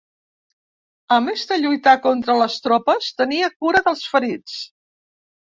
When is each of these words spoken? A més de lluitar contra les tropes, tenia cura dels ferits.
A 1.17 1.19
més 1.25 1.43
de 1.51 1.57
lluitar 1.65 1.93
contra 2.07 2.37
les 2.39 2.57
tropes, 2.65 3.13
tenia 3.23 3.53
cura 3.63 3.85
dels 3.91 4.03
ferits. 4.15 4.57